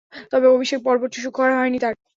[0.31, 1.93] তবে, অভিষেক পর্বটি সুখকর হয়নি তার।